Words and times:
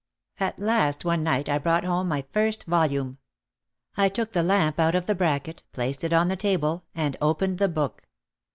At 0.39 0.57
last 0.57 1.05
one 1.05 1.21
night 1.23 1.47
I 1.47 1.59
brought 1.59 1.83
home 1.83 2.07
my 2.07 2.25
first 2.31 2.63
volume. 2.63 3.19
I 3.95 4.09
took 4.09 4.31
the 4.31 4.41
lamp 4.41 4.79
out 4.79 4.95
of 4.95 5.05
the 5.05 5.13
bracket, 5.13 5.61
placed 5.73 6.03
it 6.03 6.11
on 6.11 6.27
the 6.27 6.35
table, 6.35 6.85
and 6.95 7.15
opened 7.21 7.59
the 7.59 7.69
book. 7.69 8.01